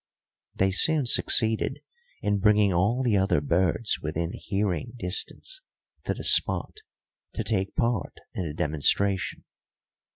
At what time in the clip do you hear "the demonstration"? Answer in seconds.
8.47-9.43